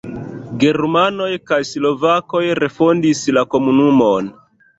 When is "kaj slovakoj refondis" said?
1.51-3.23